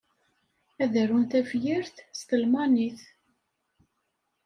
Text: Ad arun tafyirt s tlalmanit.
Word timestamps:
Ad 0.83 0.93
arun 1.01 1.25
tafyirt 1.31 1.95
s 2.17 2.19
tlalmanit. 2.27 3.01